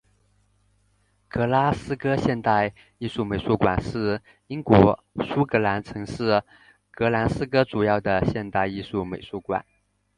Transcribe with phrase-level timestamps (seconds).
[1.29, 6.41] 格拉斯哥现代艺术美术馆是英国苏格兰城市
[6.89, 9.63] 格拉斯哥主要的现代艺术美术馆。